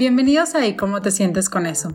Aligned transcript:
Bienvenidos 0.00 0.54
a 0.54 0.66
¿Y 0.66 0.76
cómo 0.76 1.02
te 1.02 1.10
sientes 1.10 1.50
con 1.50 1.66
eso? 1.66 1.92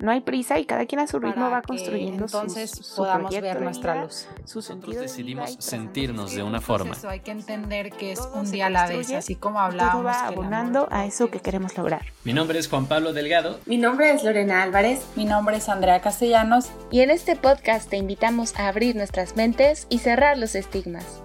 No 0.00 0.10
hay 0.10 0.20
prisa 0.20 0.58
y 0.58 0.66
cada 0.66 0.84
quien 0.84 1.00
a 1.00 1.06
su 1.06 1.18
ritmo 1.18 1.48
va 1.48 1.62
construyendo 1.62 2.26
entonces 2.26 2.70
su 2.70 2.96
podamos 2.96 3.30
ver 3.30 3.62
nuestra 3.62 3.94
vida, 3.94 4.04
luz. 4.04 4.28
Su 4.44 4.58
Nosotros 4.58 4.94
de 4.94 5.00
decidimos 5.00 5.56
sentirnos 5.58 6.34
de 6.34 6.42
una 6.42 6.60
forma. 6.60 6.92
eso 6.92 7.08
hay 7.08 7.20
que 7.20 7.30
entender 7.30 7.92
que 7.92 8.12
es 8.12 8.18
Todo 8.18 8.40
un 8.40 8.50
día 8.50 8.66
a 8.66 8.68
la 8.68 8.86
vez, 8.86 9.10
así 9.12 9.36
como 9.36 9.58
y 9.58 9.62
hablábamos. 9.62 9.94
Todo 9.94 10.04
va 10.04 10.26
abonando 10.26 10.86
a 10.90 11.06
eso 11.06 11.30
que 11.30 11.40
queremos 11.40 11.74
lograr. 11.78 12.04
Mi 12.24 12.34
nombre 12.34 12.58
es 12.58 12.68
Juan 12.68 12.84
Pablo 12.84 13.14
Delgado. 13.14 13.58
Mi 13.64 13.78
nombre 13.78 14.10
es 14.10 14.22
Lorena 14.22 14.62
Álvarez. 14.62 15.06
Mi 15.16 15.24
nombre 15.24 15.56
es 15.56 15.70
Andrea 15.70 16.02
Castellanos. 16.02 16.66
Y 16.90 17.00
en 17.00 17.08
este 17.08 17.36
podcast 17.36 17.88
te 17.88 17.96
invitamos 17.96 18.54
a 18.56 18.68
abrir 18.68 18.96
nuestras 18.96 19.34
mentes 19.34 19.86
y 19.88 20.00
cerrar 20.00 20.36
los 20.36 20.56
estigmas. 20.56 21.22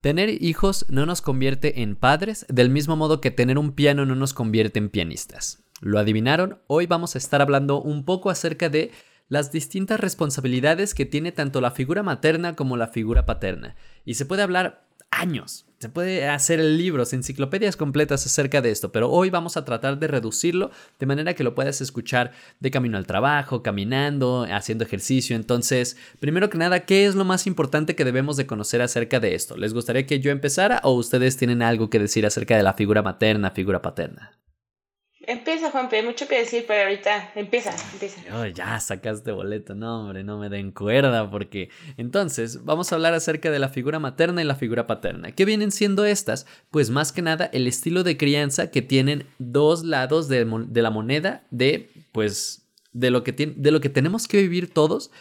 Tener 0.00 0.42
hijos 0.42 0.86
no 0.88 1.04
nos 1.04 1.20
convierte 1.20 1.82
en 1.82 1.94
padres, 1.94 2.46
del 2.48 2.70
mismo 2.70 2.96
modo 2.96 3.20
que 3.20 3.30
tener 3.30 3.58
un 3.58 3.72
piano 3.72 4.06
no 4.06 4.14
nos 4.14 4.32
convierte 4.32 4.78
en 4.78 4.88
pianistas. 4.88 5.62
¿Lo 5.82 5.98
adivinaron? 5.98 6.58
Hoy 6.68 6.86
vamos 6.86 7.14
a 7.14 7.18
estar 7.18 7.42
hablando 7.42 7.82
un 7.82 8.06
poco 8.06 8.30
acerca 8.30 8.70
de 8.70 8.92
las 9.28 9.52
distintas 9.52 10.00
responsabilidades 10.00 10.94
que 10.94 11.04
tiene 11.04 11.32
tanto 11.32 11.60
la 11.60 11.72
figura 11.72 12.02
materna 12.02 12.56
como 12.56 12.78
la 12.78 12.88
figura 12.88 13.26
paterna. 13.26 13.76
Y 14.06 14.14
se 14.14 14.24
puede 14.24 14.40
hablar 14.40 14.88
años, 15.10 15.66
se 15.80 15.88
puede 15.88 16.28
hacer 16.28 16.60
libros, 16.60 17.14
enciclopedias 17.14 17.74
completas 17.74 18.26
acerca 18.26 18.60
de 18.60 18.70
esto, 18.70 18.92
pero 18.92 19.10
hoy 19.10 19.30
vamos 19.30 19.56
a 19.56 19.64
tratar 19.64 19.98
de 19.98 20.08
reducirlo 20.08 20.70
de 20.98 21.06
manera 21.06 21.32
que 21.32 21.42
lo 21.42 21.54
puedas 21.54 21.80
escuchar 21.80 22.32
de 22.60 22.70
camino 22.70 22.98
al 22.98 23.06
trabajo, 23.06 23.62
caminando, 23.62 24.46
haciendo 24.50 24.84
ejercicio. 24.84 25.36
Entonces, 25.36 25.96
primero 26.18 26.50
que 26.50 26.58
nada, 26.58 26.80
¿qué 26.80 27.06
es 27.06 27.14
lo 27.14 27.24
más 27.24 27.46
importante 27.46 27.96
que 27.96 28.04
debemos 28.04 28.36
de 28.36 28.46
conocer 28.46 28.82
acerca 28.82 29.20
de 29.20 29.34
esto? 29.34 29.56
¿Les 29.56 29.72
gustaría 29.72 30.06
que 30.06 30.20
yo 30.20 30.30
empezara 30.30 30.80
o 30.84 30.92
ustedes 30.92 31.38
tienen 31.38 31.62
algo 31.62 31.88
que 31.88 31.98
decir 31.98 32.26
acerca 32.26 32.58
de 32.58 32.62
la 32.62 32.74
figura 32.74 33.00
materna, 33.00 33.50
figura 33.50 33.80
paterna? 33.80 34.38
Empieza, 35.30 35.70
Juanpe, 35.70 36.02
mucho 36.02 36.26
que 36.26 36.38
decir, 36.38 36.64
pero 36.66 36.82
ahorita 36.82 37.30
empieza, 37.36 37.72
empieza. 37.92 38.20
Oh, 38.34 38.46
ya 38.46 38.80
sacaste 38.80 39.30
boleto, 39.30 39.76
no 39.76 40.00
hombre, 40.00 40.24
no 40.24 40.38
me 40.38 40.48
den 40.48 40.72
cuerda 40.72 41.30
porque 41.30 41.70
entonces 41.96 42.64
vamos 42.64 42.90
a 42.90 42.96
hablar 42.96 43.14
acerca 43.14 43.52
de 43.52 43.60
la 43.60 43.68
figura 43.68 44.00
materna 44.00 44.42
y 44.42 44.44
la 44.44 44.56
figura 44.56 44.88
paterna. 44.88 45.30
¿Qué 45.30 45.44
vienen 45.44 45.70
siendo 45.70 46.04
estas? 46.04 46.46
Pues 46.72 46.90
más 46.90 47.12
que 47.12 47.22
nada 47.22 47.48
el 47.52 47.68
estilo 47.68 48.02
de 48.02 48.16
crianza 48.16 48.72
que 48.72 48.82
tienen 48.82 49.24
dos 49.38 49.84
lados 49.84 50.26
de, 50.26 50.44
de 50.44 50.82
la 50.82 50.90
moneda 50.90 51.44
de 51.52 51.90
pues 52.10 52.66
de 52.92 53.10
lo 53.10 53.22
que 53.22 53.30
de 53.32 53.70
lo 53.70 53.80
que 53.80 53.88
tenemos 53.88 54.26
que 54.26 54.38
vivir 54.38 54.74
todos 54.74 55.12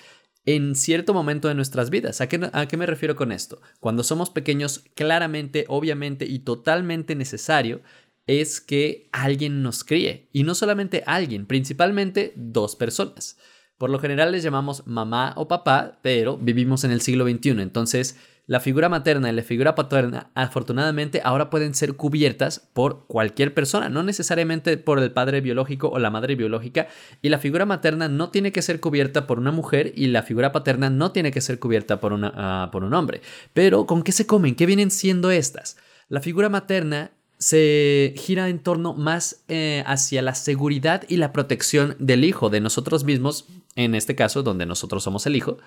en 0.48 0.74
cierto 0.74 1.14
momento 1.14 1.50
de 1.50 1.54
nuestras 1.54 1.92
vidas. 1.92 2.20
¿A 2.20 2.28
qué, 2.28 2.50
¿A 2.52 2.68
qué 2.68 2.78
me 2.78 2.88
refiero 2.88 3.16
con 3.16 3.32
esto? 3.32 3.62
Cuando 3.80 4.02
somos 4.02 4.32
pequeños, 4.32 4.84
claramente, 4.96 5.66
obviamente 5.68 6.26
y 6.26 6.40
totalmente 6.40 7.14
necesario 7.14 7.82
es 8.30 8.62
que 8.62 9.10
alguien 9.12 9.64
nos 9.64 9.84
críe. 9.84 10.30
Y 10.32 10.44
no 10.44 10.54
solamente 10.54 11.02
alguien, 11.08 11.48
principalmente 11.48 12.32
dos 12.36 12.76
personas. 12.76 13.40
Por 13.80 13.90
lo 13.90 13.98
general 13.98 14.32
les 14.32 14.44
llamamos 14.44 14.86
mamá 14.86 15.34
o 15.36 15.48
papá, 15.48 16.00
pero 16.04 16.38
vivimos 16.38 16.84
en 16.84 16.92
el 16.92 17.02
siglo 17.02 17.28
XXI. 17.28 17.62
Entonces, 17.62 18.20
la 18.46 18.60
figura 18.60 18.88
materna 18.88 19.32
y 19.32 19.34
la 19.34 19.42
figura 19.42 19.74
paterna, 19.74 20.30
afortunadamente, 20.36 21.22
ahora 21.24 21.50
pueden 21.50 21.74
ser 21.74 21.96
cubiertas 21.96 22.70
por 22.74 23.08
cualquier 23.08 23.56
persona, 23.56 23.90
no 23.90 24.04
necesariamente 24.04 24.78
por 24.78 25.00
el 25.00 25.12
padre 25.12 25.42
biológico 25.42 25.90
o 25.90 25.98
la 25.98 26.12
madre 26.12 26.36
biológica. 26.36 26.88
Y 27.24 27.30
la 27.30 27.40
figura 27.40 27.66
materna 27.66 28.10
no 28.10 28.30
tiene 28.30 28.52
que 28.52 28.62
ser 28.62 28.80
cubierta 28.80 29.26
por 29.26 29.40
una 29.40 29.52
mujer 29.52 29.92
y 29.96 30.06
la 30.08 30.22
figura 30.22 30.52
paterna 30.52 30.92
no 30.92 31.12
tiene 31.12 31.32
que 31.32 31.42
ser 31.42 31.58
cubierta 31.58 32.00
por, 32.00 32.14
una, 32.14 32.32
ah, 32.36 32.70
por 32.72 32.84
un 32.84 32.94
hombre. 32.94 33.22
Pero, 33.54 33.88
¿con 33.88 34.04
qué 34.04 34.12
se 34.12 34.28
comen? 34.28 34.54
¿Qué 34.54 34.68
vienen 34.68 34.92
siendo 34.92 35.32
estas? 35.32 35.78
La 36.10 36.22
figura 36.22 36.50
materna 36.50 37.12
se 37.40 38.14
gira 38.18 38.50
en 38.50 38.60
torno 38.60 38.94
más 38.94 39.44
eh, 39.48 39.84
hacia 39.88 40.22
la 40.22 40.36
seguridad 40.36 41.04
y 41.08 41.18
la 41.18 41.32
protección 41.32 41.96
del 41.98 42.26
hijo, 42.26 42.50
de 42.50 42.60
nosotros 42.60 43.06
mismos, 43.06 43.46
en 43.76 43.96
este 43.96 44.16
caso, 44.16 44.44
donde 44.44 44.66
nosotros 44.66 45.04
somos 45.04 45.26
el 45.26 45.38
hijo. 45.38 45.58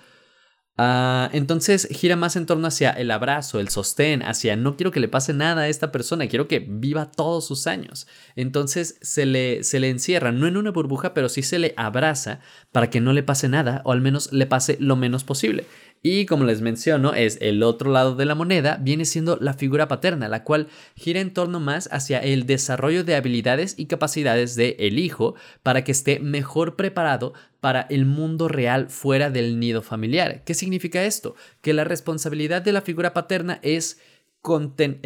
Ah, 0.75 1.29
entonces 1.33 1.87
gira 1.91 2.15
más 2.15 2.35
en 2.35 2.47
torno 2.47 2.67
hacia 2.67 2.89
el 2.89 3.11
abrazo, 3.11 3.59
el 3.59 3.69
sostén, 3.69 4.23
hacia 4.23 4.55
no 4.55 4.75
quiero 4.75 4.91
que 4.91 4.99
le 4.99 5.07
pase 5.07 5.31
nada 5.31 5.63
a 5.63 5.67
esta 5.67 5.91
persona, 5.91 6.27
quiero 6.27 6.47
que 6.47 6.59
viva 6.59 7.11
todos 7.11 7.45
sus 7.45 7.67
años. 7.67 8.07
Entonces 8.35 8.97
se 9.01 9.25
le, 9.27 9.63
se 9.63 9.79
le 9.79 9.89
encierra, 9.89 10.31
no 10.31 10.47
en 10.47 10.57
una 10.57 10.71
burbuja, 10.71 11.13
pero 11.13 11.29
sí 11.29 11.43
se 11.43 11.59
le 11.59 11.73
abraza 11.77 12.39
para 12.71 12.89
que 12.89 13.01
no 13.01 13.13
le 13.13 13.21
pase 13.21 13.49
nada 13.49 13.81
o 13.85 13.91
al 13.91 14.01
menos 14.01 14.31
le 14.31 14.47
pase 14.47 14.77
lo 14.79 14.95
menos 14.95 15.23
posible. 15.23 15.65
Y 16.05 16.25
como 16.25 16.43
les 16.43 16.59
menciono, 16.59 17.13
es 17.13 17.37
el 17.39 17.63
otro 17.63 17.89
lado 17.89 18.13
de 18.13 18.25
la 18.25 18.35
moneda, 18.35 18.77
viene 18.81 19.05
siendo 19.05 19.37
la 19.39 19.53
figura 19.53 19.87
paterna, 19.87 20.27
la 20.27 20.43
cual 20.43 20.67
gira 20.97 21.21
en 21.21 21.33
torno 21.33 21.61
más 21.61 21.87
hacia 21.93 22.19
el 22.19 22.45
desarrollo 22.45 23.05
de 23.05 23.15
habilidades 23.15 23.75
y 23.77 23.85
capacidades 23.85 24.57
del 24.57 24.75
el 24.79 24.99
hijo 24.99 25.35
para 25.63 25.85
que 25.85 25.93
esté 25.93 26.19
mejor 26.19 26.75
preparado 26.75 27.33
para 27.61 27.83
el 27.83 28.05
mundo 28.05 28.49
real 28.49 28.89
fuera 28.89 29.29
del 29.29 29.61
nido 29.61 29.81
familiar. 29.81 30.43
¿Qué 30.43 30.53
significa 30.53 31.05
esto? 31.05 31.35
Que 31.61 31.73
la 31.73 31.85
responsabilidad 31.85 32.61
de 32.61 32.73
la 32.73 32.81
figura 32.81 33.13
paterna 33.13 33.59
es 33.61 34.01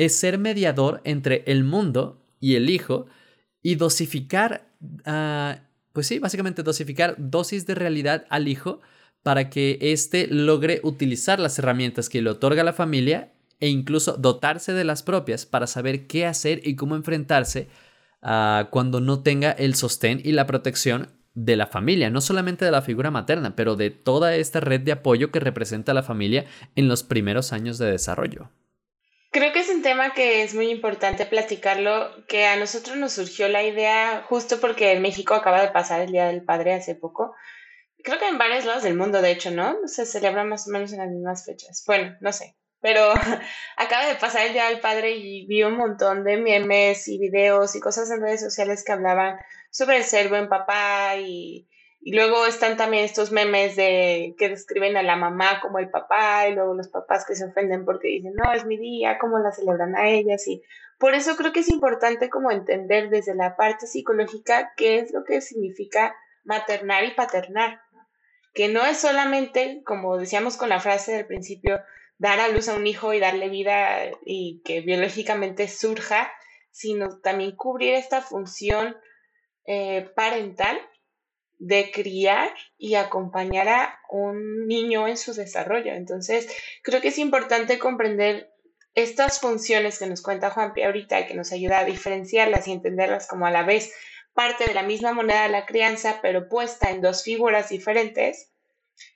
ser 0.09 0.39
mediador 0.39 1.01
entre 1.03 1.43
el 1.45 1.63
mundo 1.63 2.25
y 2.39 2.55
el 2.55 2.71
hijo 2.71 3.05
y 3.61 3.75
dosificar, 3.75 4.73
ah, 5.05 5.59
pues 5.93 6.07
sí, 6.07 6.17
básicamente 6.17 6.63
dosificar 6.63 7.13
dosis 7.19 7.67
de 7.67 7.75
realidad 7.75 8.25
al 8.29 8.47
hijo 8.47 8.81
para 9.23 9.49
que 9.49 9.77
éste 9.81 10.27
logre 10.27 10.79
utilizar 10.83 11.39
las 11.39 11.59
herramientas 11.59 12.09
que 12.09 12.21
le 12.21 12.29
otorga 12.29 12.63
la 12.63 12.73
familia 12.73 13.33
e 13.59 13.69
incluso 13.69 14.17
dotarse 14.17 14.73
de 14.73 14.83
las 14.83 15.03
propias 15.03 15.45
para 15.45 15.67
saber 15.67 16.07
qué 16.07 16.25
hacer 16.25 16.61
y 16.63 16.75
cómo 16.75 16.95
enfrentarse 16.95 17.67
ah, 18.21 18.67
cuando 18.71 19.01
no 19.01 19.23
tenga 19.23 19.51
el 19.51 19.75
sostén 19.75 20.21
y 20.23 20.31
la 20.31 20.47
protección 20.47 21.09
de 21.33 21.55
la 21.55 21.67
familia, 21.67 22.09
no 22.09 22.19
solamente 22.19 22.65
de 22.65 22.71
la 22.71 22.81
figura 22.81 23.11
materna, 23.11 23.55
pero 23.55 23.75
de 23.75 23.91
toda 23.91 24.35
esta 24.35 24.59
red 24.59 24.81
de 24.81 24.91
apoyo 24.91 25.31
que 25.31 25.39
representa 25.39 25.93
la 25.93 26.01
familia 26.01 26.45
en 26.75 26.87
los 26.87 27.03
primeros 27.03 27.53
años 27.53 27.77
de 27.77 27.91
desarrollo. 27.91 28.49
Creo 29.29 29.53
que 29.53 29.59
es 29.59 29.69
un 29.69 29.83
tema 29.83 30.13
que 30.15 30.41
es 30.41 30.55
muy 30.55 30.71
importante 30.71 31.27
platicarlo, 31.27 32.09
que 32.27 32.47
a 32.47 32.55
nosotros 32.55 32.97
nos 32.97 33.11
surgió 33.11 33.47
la 33.49 33.61
idea 33.63 34.25
justo 34.27 34.59
porque 34.59 34.93
en 34.93 35.03
México 35.03 35.35
acaba 35.35 35.61
de 35.61 35.67
pasar 35.67 36.01
el 36.01 36.11
Día 36.11 36.25
del 36.25 36.43
Padre 36.43 36.73
hace 36.73 36.95
poco. 36.95 37.35
Creo 38.03 38.19
que 38.19 38.27
en 38.27 38.37
varios 38.37 38.65
lados 38.65 38.83
del 38.83 38.95
mundo, 38.95 39.21
de 39.21 39.31
hecho, 39.31 39.51
¿no? 39.51 39.75
Se 39.85 40.05
celebra 40.05 40.43
más 40.43 40.67
o 40.67 40.71
menos 40.71 40.93
en 40.93 40.99
las 40.99 41.09
mismas 41.09 41.45
fechas. 41.45 41.83
Bueno, 41.85 42.15
no 42.21 42.31
sé. 42.31 42.55
Pero 42.79 43.01
acaba 43.77 44.07
de 44.07 44.15
pasar 44.15 44.47
el 44.47 44.53
Día 44.53 44.69
del 44.69 44.79
Padre 44.79 45.11
y 45.15 45.45
vi 45.47 45.63
un 45.63 45.77
montón 45.77 46.23
de 46.23 46.37
memes 46.37 47.07
y 47.07 47.17
videos 47.17 47.75
y 47.75 47.79
cosas 47.79 48.09
en 48.11 48.21
redes 48.21 48.41
sociales 48.41 48.83
que 48.85 48.91
hablaban 48.91 49.37
sobre 49.71 49.97
el 49.97 50.03
ser 50.03 50.29
buen 50.29 50.47
papá 50.47 51.15
y, 51.17 51.67
y 51.99 52.13
luego 52.13 52.45
están 52.45 52.77
también 52.77 53.03
estos 53.03 53.31
memes 53.31 53.75
de 53.75 54.35
que 54.37 54.49
describen 54.49 54.95
a 54.95 55.03
la 55.03 55.15
mamá 55.15 55.59
como 55.61 55.79
el 55.79 55.89
papá 55.89 56.47
y 56.47 56.53
luego 56.53 56.75
los 56.75 56.87
papás 56.87 57.25
que 57.25 57.35
se 57.35 57.45
ofenden 57.45 57.83
porque 57.83 58.07
dicen, 58.07 58.33
no, 58.35 58.53
es 58.53 58.65
mi 58.65 58.77
día, 58.77 59.17
cómo 59.19 59.39
la 59.39 59.51
celebran 59.51 59.95
a 59.95 60.07
ellas 60.07 60.47
y 60.47 60.61
por 60.99 61.13
eso 61.13 61.35
creo 61.35 61.51
que 61.51 61.59
es 61.59 61.69
importante 61.69 62.29
como 62.29 62.51
entender 62.51 63.09
desde 63.09 63.35
la 63.35 63.55
parte 63.55 63.87
psicológica 63.87 64.73
qué 64.75 64.99
es 64.99 65.11
lo 65.11 65.23
que 65.25 65.41
significa 65.41 66.15
maternar 66.43 67.03
y 67.03 67.11
paternar. 67.11 67.81
Que 68.57 68.69
no 68.69 68.83
es 68.83 68.97
solamente, 68.97 69.83
como 69.85 70.17
decíamos 70.17 70.57
con 70.57 70.69
la 70.69 70.79
frase 70.79 71.11
del 71.11 71.27
principio, 71.27 71.79
dar 72.17 72.39
a 72.39 72.47
luz 72.47 72.67
a 72.67 72.73
un 72.73 72.87
hijo 72.87 73.13
y 73.13 73.19
darle 73.19 73.49
vida 73.49 74.09
y 74.25 74.63
que 74.65 74.81
biológicamente 74.81 75.67
surja, 75.67 76.33
sino 76.71 77.19
también 77.19 77.55
cubrir 77.55 77.93
esta 77.93 78.19
función 78.19 78.97
eh, 79.67 80.09
parental 80.15 80.75
de 81.59 81.91
criar 81.91 82.49
y 82.79 82.95
acompañar 82.95 83.69
a 83.69 83.99
un 84.09 84.65
niño 84.65 85.07
en 85.07 85.17
su 85.17 85.35
desarrollo. 85.35 85.93
Entonces, 85.93 86.51
creo 86.81 86.99
que 86.99 87.09
es 87.09 87.19
importante 87.19 87.77
comprender 87.77 88.51
estas 88.95 89.39
funciones 89.39 89.99
que 89.99 90.07
nos 90.07 90.23
cuenta 90.23 90.49
Juan 90.49 90.73
P. 90.73 90.83
ahorita, 90.83 91.27
que 91.27 91.35
nos 91.35 91.51
ayuda 91.51 91.77
a 91.77 91.85
diferenciarlas 91.85 92.67
y 92.67 92.71
entenderlas 92.71 93.27
como 93.27 93.45
a 93.45 93.51
la 93.51 93.61
vez 93.61 93.93
parte 94.37 94.67
de 94.67 94.75
la 94.75 94.83
misma 94.83 95.13
moneda 95.13 95.41
de 95.41 95.49
la 95.49 95.65
crianza, 95.65 96.19
pero 96.21 96.47
puesta 96.47 96.91
en 96.91 97.01
dos 97.01 97.23
figuras 97.23 97.69
diferentes. 97.69 98.51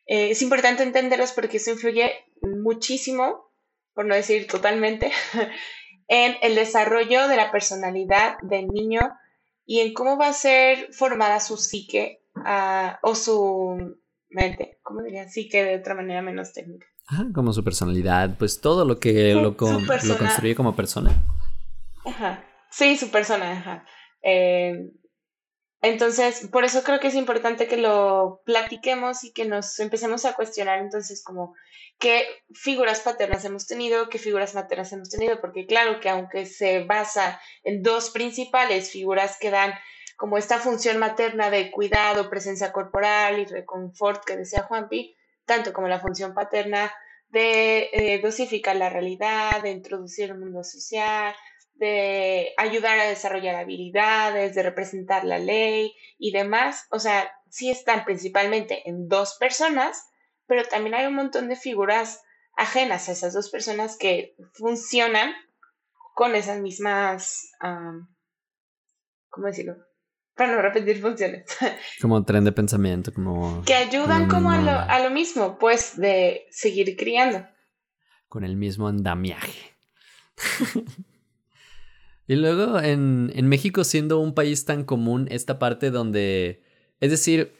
Eh, 0.07 0.31
es 0.31 0.41
importante 0.41 0.81
entenderlos 0.81 1.31
porque 1.31 1.57
eso 1.57 1.69
influye 1.69 2.12
muchísimo, 2.41 3.53
por 3.94 4.07
no 4.07 4.15
decir 4.15 4.47
totalmente, 4.47 5.12
en 6.07 6.38
el 6.41 6.56
desarrollo 6.56 7.27
de 7.27 7.35
la 7.35 7.51
personalidad 7.51 8.39
del 8.41 8.69
niño 8.69 9.15
y 9.63 9.81
en 9.81 9.94
cómo 9.94 10.18
va 10.18 10.29
a 10.29 10.33
ser 10.33 10.91
formada 10.91 11.39
su 11.39 11.56
psique 11.56 12.23
uh, 12.38 12.97
o 13.03 13.13
su 13.13 13.95
mente, 14.31 14.79
¿cómo 14.81 15.03
diría? 15.03 15.29
Psique 15.29 15.63
de 15.63 15.75
otra 15.75 15.94
manera 15.94 16.23
menos 16.23 16.51
técnica. 16.51 16.88
Ajá, 17.06 17.27
como 17.31 17.53
su 17.53 17.63
personalidad, 17.63 18.39
pues 18.39 18.59
todo 18.59 18.85
lo 18.85 19.00
que 19.00 19.35
lo, 19.35 19.56
con, 19.56 19.85
lo, 19.85 20.18
construye 20.18 20.56
como 20.56 20.75
persona. 20.75 21.12
Ajá, 22.06 22.44
sí, 22.71 22.97
su 22.97 23.12
persona, 23.12 23.51
ajá. 23.51 23.85
Eh, 24.23 24.91
Entonces, 25.81 26.48
por 26.51 26.63
eso 26.63 26.83
creo 26.83 27.00
que 27.00 27.07
es 27.07 27.16
importante 27.16 27.68
que 27.68 27.78
lo 27.78 28.42
platiquemos 28.45 29.24
y 29.24 29.33
que 29.33 29.45
nos 29.45 29.80
empecemos 29.80 30.25
a 30.25 30.33
cuestionar 30.33 30.80
entonces 30.80 31.24
como 31.24 31.56
qué 31.98 32.24
figuras 32.54 33.00
paternas 33.00 33.45
hemos 33.45 33.66
tenido, 33.66 34.10
qué 34.10 34.19
figuras 34.19 34.54
maternas 34.54 34.94
hemos 34.94 35.10
tenido, 35.10 35.42
porque 35.42 35.66
claro 35.66 36.00
que 36.00 36.10
aunque 36.10 36.45
se 36.45 36.83
basa 36.83 37.42
en 37.63 37.81
dos 37.81 38.12
principales 38.12 38.92
figuras 38.92 39.38
que 39.39 39.50
dan 39.50 39.74
como 40.18 40.38
esta 40.38 40.60
función 40.60 41.00
materna 41.00 41.50
de 41.50 41.72
cuidado, 41.72 42.30
presencia 42.30 42.72
corporal 42.72 43.39
y 43.39 43.45
reconfort 43.45 44.24
que 44.24 44.38
decía 44.38 44.63
Juanpi, 44.63 45.16
tanto 45.45 45.74
como 45.74 45.88
la 45.88 46.00
función 46.00 46.36
paterna 46.36 46.94
de 47.30 47.89
eh, 47.92 48.19
dosificar 48.22 48.75
la 48.75 48.89
realidad, 48.89 49.63
de 49.63 49.72
introducir 49.72 50.30
el 50.30 50.38
mundo 50.38 50.63
social, 50.63 51.33
de 51.81 52.54
ayudar 52.57 53.00
a 53.00 53.07
desarrollar 53.07 53.56
habilidades, 53.56 54.54
de 54.54 54.62
representar 54.62 55.24
la 55.25 55.39
ley 55.39 55.95
y 56.19 56.31
demás. 56.31 56.86
O 56.92 57.00
sea, 57.00 57.31
sí 57.50 57.72
están 57.72 58.06
principalmente 58.06 58.88
en 58.88 59.07
dos 59.07 59.36
personas, 59.39 60.07
pero 60.45 60.63
también 60.66 60.94
hay 60.94 61.07
un 61.07 61.16
montón 61.16 61.50
de 61.50 61.56
figuras 61.56 62.22
ajenas 62.56 63.10
a 63.10 63.13
esas 63.13 63.33
dos 63.33 63.50
personas 63.50 63.98
que 63.98 64.36
funcionan 64.54 65.33
con 66.13 66.36
esas 66.36 66.62
mismas, 66.62 67.50
¿cómo 69.30 69.48
decirlo? 69.48 69.78
Para 70.36 70.54
no 70.56 70.62
repetir 70.62 71.01
funciones. 71.01 71.45
Como 72.00 72.24
tren 72.24 72.44
de 72.44 72.51
pensamiento, 72.51 73.12
como... 73.12 73.63
Que 73.66 73.74
ayudan 73.74 74.28
como 74.28 74.51
a 74.51 74.57
lo, 74.57 74.72
a 74.72 75.00
lo 75.00 75.10
mismo, 75.10 75.57
pues, 75.60 75.98
de 75.98 76.48
seguir 76.51 76.95
criando. 76.95 77.45
Con 78.30 78.44
el 78.44 78.56
mismo 78.56 78.88
andamiaje. 78.88 79.75
Y 82.31 82.38
luego 82.38 82.80
en, 82.80 83.50
México 83.50 83.83
siendo 83.83 84.19
un 84.19 84.33
país 84.33 84.63
tan 84.63 84.86
común, 84.86 85.28
esta 85.30 85.60
parte 85.60 85.92
donde, 85.92 86.63
es 87.01 87.12
decir, 87.12 87.51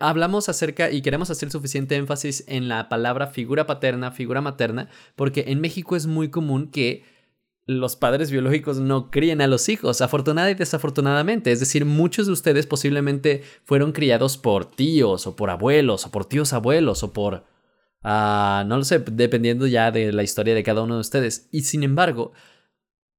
hablamos 0.00 0.48
acerca 0.48 0.90
y 0.90 1.00
queremos 1.00 1.30
hacer 1.30 1.52
suficiente 1.52 1.94
énfasis 1.94 2.42
en 2.48 2.66
la 2.66 2.88
palabra 2.88 3.28
figura 3.28 3.66
paterna, 3.68 4.10
figura 4.10 4.40
materna, 4.40 4.88
porque 5.14 5.44
en 5.46 5.60
México 5.60 5.94
es 5.94 6.08
muy 6.08 6.28
común 6.28 6.72
que 6.72 7.04
los 7.66 7.94
padres 7.94 8.32
biológicos 8.32 8.80
no 8.80 9.12
críen 9.12 9.40
a 9.42 9.46
los 9.46 9.68
hijos, 9.68 10.00
afortunada 10.00 10.50
y 10.50 10.54
desafortunadamente. 10.54 11.52
Es 11.52 11.60
decir, 11.60 11.84
muchos 11.84 12.26
de 12.26 12.32
ustedes 12.32 12.66
posiblemente 12.66 13.44
fueron 13.62 13.92
criados 13.92 14.38
por 14.38 14.68
tíos 14.68 15.28
o 15.28 15.36
por 15.36 15.50
abuelos 15.50 16.04
o 16.04 16.10
por 16.10 16.24
tíos 16.24 16.52
abuelos 16.52 17.04
o 17.04 17.12
por... 17.12 17.44
Ah, 18.02 18.64
no 18.66 18.76
lo 18.76 18.82
sé, 18.82 18.98
dependiendo 18.98 19.68
ya 19.68 19.92
de 19.92 20.12
la 20.12 20.24
historia 20.24 20.56
de 20.56 20.64
cada 20.64 20.82
uno 20.82 20.94
de 20.94 21.00
ustedes. 21.02 21.48
Y 21.52 21.60
sin 21.62 21.84
embargo, 21.84 22.32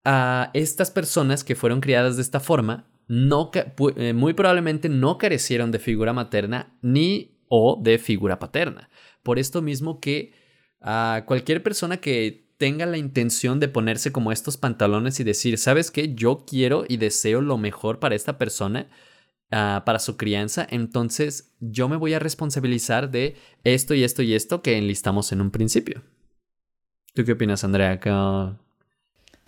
a 0.09 0.51
estas 0.53 0.89
personas 0.89 1.43
que 1.43 1.55
fueron 1.55 1.81
criadas 1.81 2.15
de 2.15 2.21
esta 2.21 2.39
forma, 2.39 2.87
no, 3.09 3.51
eh, 3.97 4.13
muy 4.13 4.33
probablemente 4.33 4.87
no 4.87 5.17
carecieron 5.17 5.69
de 5.69 5.79
figura 5.79 6.13
materna 6.13 6.77
ni 6.81 7.41
o 7.49 7.77
de 7.83 7.97
figura 7.97 8.39
paterna. 8.39 8.89
Por 9.21 9.37
esto 9.37 9.61
mismo 9.61 9.99
que 9.99 10.31
a 10.79 11.23
cualquier 11.27 11.61
persona 11.61 11.97
que 11.97 12.53
tenga 12.57 12.85
la 12.85 12.97
intención 12.97 13.59
de 13.59 13.67
ponerse 13.67 14.13
como 14.13 14.31
estos 14.31 14.55
pantalones 14.55 15.19
y 15.19 15.25
decir, 15.25 15.57
¿sabes 15.57 15.91
qué? 15.91 16.15
Yo 16.15 16.45
quiero 16.47 16.85
y 16.87 16.95
deseo 16.95 17.41
lo 17.41 17.57
mejor 17.57 17.99
para 17.99 18.15
esta 18.15 18.37
persona, 18.37 18.87
ah, 19.51 19.83
para 19.85 19.99
su 19.99 20.15
crianza, 20.15 20.65
entonces 20.69 21.53
yo 21.59 21.89
me 21.89 21.97
voy 21.97 22.13
a 22.13 22.19
responsabilizar 22.19 23.11
de 23.11 23.35
esto 23.65 23.93
y 23.93 24.05
esto 24.05 24.21
y 24.21 24.35
esto 24.35 24.61
que 24.61 24.77
enlistamos 24.77 25.33
en 25.33 25.41
un 25.41 25.51
principio. 25.51 26.01
¿Tú 27.13 27.25
qué 27.25 27.33
opinas, 27.33 27.65
Andrea? 27.65 27.99
¿Qué 27.99 28.09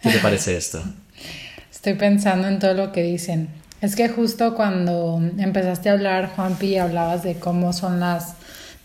te 0.01 0.19
parece 0.19 0.57
esto? 0.57 0.81
Estoy 1.71 1.93
pensando 1.93 2.47
en 2.47 2.59
todo 2.59 2.73
lo 2.73 2.91
que 2.91 3.03
dicen. 3.03 3.49
Es 3.81 3.95
que 3.95 4.09
justo 4.09 4.55
cuando 4.55 5.21
empezaste 5.37 5.89
a 5.89 5.93
hablar, 5.93 6.31
Juanpi, 6.35 6.77
hablabas 6.77 7.23
de 7.23 7.35
cómo 7.35 7.71
son 7.71 7.99
las 7.99 8.35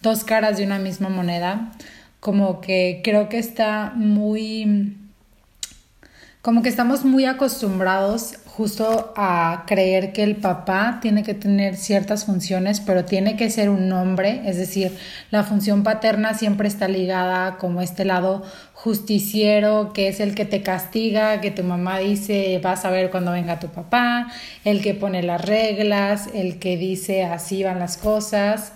dos 0.02 0.22
caras 0.22 0.58
de 0.58 0.64
una 0.64 0.78
misma 0.78 1.08
moneda, 1.08 1.72
como 2.20 2.60
que 2.60 3.00
creo 3.02 3.28
que 3.28 3.38
está 3.38 3.92
muy 3.96 4.96
como 6.44 6.62
que 6.62 6.68
estamos 6.68 7.06
muy 7.06 7.24
acostumbrados 7.24 8.34
justo 8.56 9.12
a 9.16 9.64
creer 9.66 10.12
que 10.12 10.22
el 10.22 10.36
papá 10.36 11.00
tiene 11.02 11.24
que 11.24 11.34
tener 11.34 11.74
ciertas 11.76 12.24
funciones, 12.24 12.78
pero 12.78 13.04
tiene 13.04 13.36
que 13.36 13.50
ser 13.50 13.68
un 13.68 13.90
hombre, 13.90 14.42
es 14.44 14.56
decir, 14.56 14.96
la 15.32 15.42
función 15.42 15.82
paterna 15.82 16.34
siempre 16.34 16.68
está 16.68 16.86
ligada 16.86 17.56
como 17.56 17.80
este 17.80 18.04
lado 18.04 18.44
justiciero, 18.72 19.92
que 19.92 20.06
es 20.06 20.20
el 20.20 20.36
que 20.36 20.44
te 20.44 20.62
castiga, 20.62 21.40
que 21.40 21.50
tu 21.50 21.64
mamá 21.64 21.98
dice 21.98 22.60
vas 22.62 22.84
a 22.84 22.90
ver 22.90 23.10
cuando 23.10 23.32
venga 23.32 23.58
tu 23.58 23.70
papá, 23.70 24.28
el 24.64 24.82
que 24.82 24.94
pone 24.94 25.24
las 25.24 25.44
reglas, 25.44 26.28
el 26.32 26.60
que 26.60 26.76
dice 26.76 27.24
así 27.24 27.64
van 27.64 27.80
las 27.80 27.96
cosas. 27.96 28.72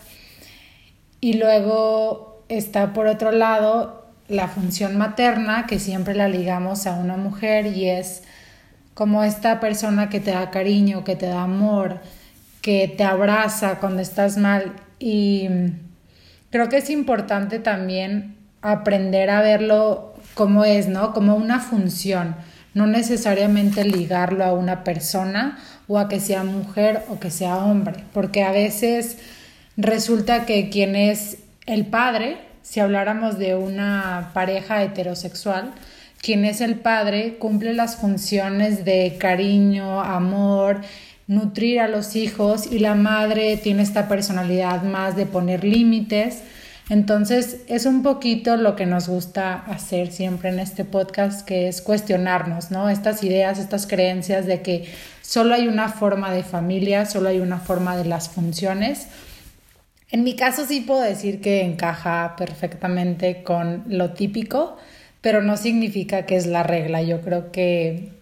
Y 1.20 1.34
luego 1.34 2.42
está 2.48 2.92
por 2.92 3.06
otro 3.06 3.30
lado 3.30 4.08
la 4.26 4.48
función 4.48 4.96
materna, 4.98 5.66
que 5.68 5.78
siempre 5.78 6.16
la 6.16 6.26
ligamos 6.26 6.88
a 6.88 6.94
una 6.94 7.16
mujer 7.16 7.66
y 7.66 7.88
es 7.88 8.24
como 8.98 9.22
esta 9.22 9.60
persona 9.60 10.08
que 10.08 10.18
te 10.18 10.32
da 10.32 10.50
cariño, 10.50 11.04
que 11.04 11.14
te 11.14 11.26
da 11.26 11.44
amor, 11.44 12.00
que 12.60 12.88
te 12.88 13.04
abraza 13.04 13.78
cuando 13.78 14.02
estás 14.02 14.38
mal. 14.38 14.72
Y 14.98 15.48
creo 16.50 16.68
que 16.68 16.78
es 16.78 16.90
importante 16.90 17.60
también 17.60 18.34
aprender 18.60 19.30
a 19.30 19.40
verlo 19.40 20.14
como 20.34 20.64
es, 20.64 20.88
¿no? 20.88 21.12
Como 21.12 21.36
una 21.36 21.60
función, 21.60 22.34
no 22.74 22.88
necesariamente 22.88 23.84
ligarlo 23.84 24.44
a 24.44 24.52
una 24.52 24.82
persona 24.82 25.60
o 25.86 25.96
a 26.00 26.08
que 26.08 26.18
sea 26.18 26.42
mujer 26.42 27.04
o 27.08 27.20
que 27.20 27.30
sea 27.30 27.58
hombre, 27.58 28.02
porque 28.12 28.42
a 28.42 28.50
veces 28.50 29.18
resulta 29.76 30.44
que 30.44 30.70
quien 30.70 30.96
es 30.96 31.38
el 31.66 31.86
padre 31.86 32.48
si 32.68 32.80
habláramos 32.80 33.38
de 33.38 33.54
una 33.54 34.32
pareja 34.34 34.82
heterosexual, 34.82 35.72
quien 36.20 36.44
es 36.44 36.60
el 36.60 36.76
padre 36.76 37.36
cumple 37.38 37.74
las 37.74 37.96
funciones 37.96 38.84
de 38.84 39.16
cariño, 39.18 40.00
amor, 40.00 40.82
nutrir 41.26 41.80
a 41.80 41.88
los 41.88 42.16
hijos 42.16 42.66
y 42.70 42.78
la 42.78 42.94
madre 42.94 43.56
tiene 43.56 43.82
esta 43.82 44.08
personalidad 44.08 44.82
más 44.82 45.16
de 45.16 45.26
poner 45.26 45.64
límites. 45.64 46.42
Entonces 46.90 47.58
es 47.66 47.84
un 47.84 48.02
poquito 48.02 48.56
lo 48.56 48.74
que 48.74 48.86
nos 48.86 49.08
gusta 49.08 49.54
hacer 49.54 50.10
siempre 50.10 50.48
en 50.48 50.58
este 50.58 50.84
podcast, 50.84 51.46
que 51.46 51.68
es 51.68 51.82
cuestionarnos, 51.82 52.70
¿no? 52.70 52.88
Estas 52.88 53.22
ideas, 53.22 53.58
estas 53.58 53.86
creencias 53.86 54.46
de 54.46 54.62
que 54.62 54.90
solo 55.20 55.54
hay 55.54 55.68
una 55.68 55.90
forma 55.90 56.32
de 56.32 56.42
familia, 56.42 57.04
solo 57.04 57.28
hay 57.28 57.40
una 57.40 57.58
forma 57.58 57.96
de 57.96 58.06
las 58.06 58.30
funciones 58.30 59.08
en 60.10 60.24
mi 60.24 60.36
caso 60.36 60.64
sí 60.66 60.80
puedo 60.80 61.02
decir 61.02 61.40
que 61.40 61.62
encaja 61.62 62.34
perfectamente 62.36 63.42
con 63.42 63.84
lo 63.88 64.12
típico, 64.12 64.78
pero 65.20 65.42
no 65.42 65.56
significa 65.56 66.26
que 66.26 66.36
es 66.36 66.46
la 66.46 66.62
regla. 66.62 67.02
Yo 67.02 67.20
creo 67.20 67.50
que 67.52 68.12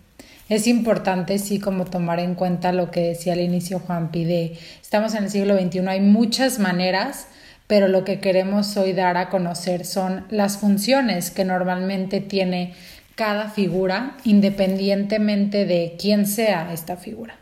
es 0.49 0.67
importante 0.67 1.39
sí 1.39 1.59
como 1.59 1.85
tomar 1.85 2.21
en 2.21 2.35
cuenta 2.35 2.73
lo 2.73 2.91
que 2.91 3.01
decía 3.01 3.33
al 3.33 3.41
inicio 3.41 3.81
Juan 3.81 4.11
Pide. 4.11 4.57
Estamos 4.81 5.15
en 5.15 5.25
el 5.25 5.31
siglo 5.31 5.59
XXI, 5.59 5.89
hay 5.89 6.01
muchas 6.01 6.59
maneras, 6.59 7.27
pero 7.67 7.89
lo 7.89 8.05
que 8.05 8.21
queremos 8.21 8.77
hoy 8.77 8.93
dar 8.93 9.17
a 9.17 9.29
conocer 9.29 9.85
son 9.85 10.25
las 10.31 10.59
funciones 10.59 11.31
que 11.31 11.45
normalmente 11.45 12.21
tiene 12.21 12.75
cada 13.17 13.49
figura, 13.49 14.17
independientemente 14.25 15.65
de 15.65 15.97
quién 15.99 16.27
sea 16.27 16.73
esta 16.73 16.97
figura. 16.97 17.37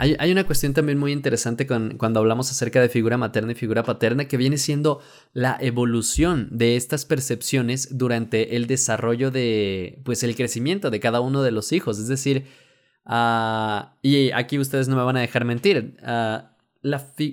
Hay, 0.00 0.30
una 0.30 0.46
cuestión 0.46 0.74
también 0.74 0.96
muy 0.96 1.10
interesante 1.10 1.66
cuando 1.66 2.20
hablamos 2.20 2.52
acerca 2.52 2.80
de 2.80 2.88
figura 2.88 3.16
materna 3.16 3.50
y 3.50 3.56
figura 3.56 3.82
paterna 3.82 4.26
que 4.26 4.36
viene 4.36 4.56
siendo 4.56 5.00
la 5.32 5.58
evolución 5.60 6.46
de 6.52 6.76
estas 6.76 7.04
percepciones 7.04 7.98
durante 7.98 8.54
el 8.54 8.68
desarrollo 8.68 9.32
de, 9.32 10.00
pues 10.04 10.22
el 10.22 10.36
crecimiento 10.36 10.90
de 10.90 11.00
cada 11.00 11.20
uno 11.20 11.42
de 11.42 11.50
los 11.50 11.72
hijos. 11.72 11.98
Es 11.98 12.06
decir, 12.06 12.46
ah, 13.06 13.96
y 14.00 14.30
aquí 14.30 14.60
ustedes 14.60 14.86
no 14.86 14.94
me 14.94 15.02
van 15.02 15.16
a 15.16 15.20
dejar 15.20 15.44
mentir, 15.44 15.96
ah, 16.04 16.52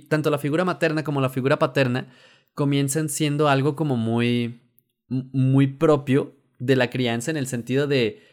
tanto 0.09 0.31
la 0.31 0.39
figura 0.39 0.65
materna 0.65 1.03
como 1.03 1.21
la 1.21 1.29
figura 1.29 1.59
paterna 1.59 2.07
comienzan 2.55 3.09
siendo 3.09 3.47
algo 3.47 3.75
como 3.75 3.95
muy, 3.95 4.63
muy 5.07 5.67
propio 5.67 6.35
de 6.57 6.75
la 6.75 6.89
crianza 6.89 7.29
en 7.29 7.37
el 7.37 7.45
sentido 7.45 7.85
de, 7.85 8.23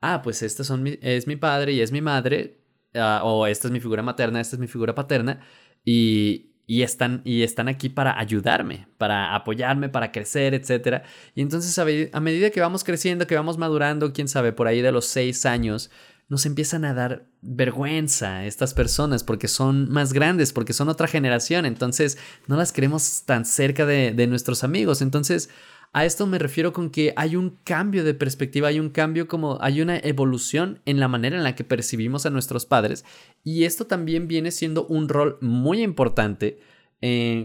ah, 0.00 0.22
pues 0.22 0.42
este 0.42 0.62
son 0.62 0.86
es 0.86 1.26
mi 1.26 1.34
padre 1.34 1.72
y 1.72 1.80
es 1.80 1.90
mi 1.90 2.00
madre, 2.00 2.59
Ah, 2.94 3.22
o 3.24 3.46
esta 3.46 3.68
es 3.68 3.72
mi 3.72 3.80
figura 3.80 4.02
materna, 4.02 4.40
esta 4.40 4.56
es 4.56 4.60
mi 4.60 4.66
figura 4.66 4.94
paterna, 4.94 5.40
y, 5.84 6.52
y, 6.66 6.82
están, 6.82 7.22
y 7.24 7.42
están 7.42 7.68
aquí 7.68 7.88
para 7.88 8.18
ayudarme, 8.18 8.88
para 8.98 9.34
apoyarme, 9.34 9.88
para 9.88 10.10
crecer, 10.10 10.54
etc. 10.54 11.04
Y 11.34 11.42
entonces 11.42 11.78
a, 11.78 12.20
medida 12.20 12.50
que 12.50 12.60
vamos 12.60 12.82
creciendo, 12.82 13.26
que 13.26 13.36
vamos 13.36 13.58
madurando, 13.58 14.12
quién 14.12 14.26
sabe, 14.26 14.52
por 14.52 14.66
ahí 14.66 14.82
de 14.82 14.90
los 14.90 15.06
seis 15.06 15.46
años, 15.46 15.90
nos 16.28 16.46
empiezan 16.46 16.84
a 16.84 16.94
dar 16.94 17.26
vergüenza 17.42 18.44
estas 18.44 18.72
personas 18.74 19.24
porque 19.24 19.48
son 19.48 19.90
más 19.90 20.12
grandes, 20.12 20.52
porque 20.52 20.72
son 20.72 20.88
otra 20.88 21.08
generación, 21.08 21.66
entonces 21.66 22.18
no 22.46 22.56
las 22.56 22.72
queremos 22.72 23.24
tan 23.24 23.44
cerca 23.44 23.86
de, 23.86 24.12
de 24.12 24.26
nuestros 24.26 24.62
amigos. 24.64 25.02
Entonces 25.02 25.50
A 25.92 26.04
esto 26.04 26.26
me 26.26 26.38
refiero 26.38 26.72
con 26.72 26.90
que 26.90 27.12
hay 27.16 27.34
un 27.34 27.58
cambio 27.64 28.04
de 28.04 28.14
perspectiva, 28.14 28.68
hay 28.68 28.78
un 28.78 28.90
cambio 28.90 29.26
como 29.26 29.58
hay 29.60 29.80
una 29.80 29.98
evolución 29.98 30.80
en 30.86 31.00
la 31.00 31.08
manera 31.08 31.36
en 31.36 31.42
la 31.42 31.56
que 31.56 31.64
percibimos 31.64 32.26
a 32.26 32.30
nuestros 32.30 32.64
padres 32.64 33.04
y 33.42 33.64
esto 33.64 33.86
también 33.86 34.28
viene 34.28 34.52
siendo 34.52 34.86
un 34.86 35.08
rol 35.08 35.36
muy 35.40 35.82
importante 35.82 36.60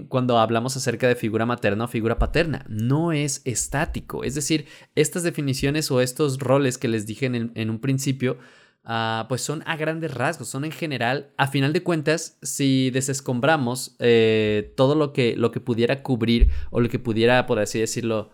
cuando 0.10 0.38
hablamos 0.38 0.76
acerca 0.76 1.08
de 1.08 1.16
figura 1.16 1.46
materna 1.46 1.86
o 1.86 1.88
figura 1.88 2.20
paterna. 2.20 2.66
No 2.68 3.14
es 3.14 3.42
estático, 3.46 4.24
es 4.24 4.36
decir, 4.36 4.66
estas 4.96 5.24
definiciones 5.24 5.90
o 5.92 6.02
estos 6.02 6.40
roles 6.40 6.78
que 6.78 6.90
les 6.90 7.06
dije 7.06 7.26
en, 7.28 7.70
un 7.70 7.80
principio, 7.80 8.38
ah, 8.86 9.26
pues 9.28 9.42
son 9.42 9.64
a 9.66 9.76
grandes 9.76 10.14
rasgos, 10.14 10.48
son 10.48 10.66
en 10.66 10.72
general, 10.72 11.32
a 11.38 11.48
final 11.48 11.74
de 11.74 11.84
cuentas, 11.84 12.38
si 12.42 12.92
desescombramos 12.92 13.96
eh, 14.00 14.74
todo 14.78 14.96
lo 14.96 15.14
que, 15.14 15.36
lo 15.36 15.52
que 15.52 15.60
pudiera 15.60 16.04
cubrir 16.04 16.50
o 16.72 16.80
lo 16.80 16.90
que 16.90 17.00
pudiera, 17.00 17.46
por 17.46 17.60
así 17.60 17.80
decirlo, 17.80 18.32